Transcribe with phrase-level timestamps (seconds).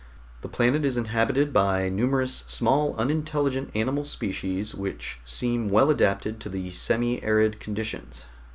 [0.41, 6.49] "The planet is inhabited by numerous small unintelligent animal species which seem well adapted to
[6.49, 8.25] the semi arid conditions.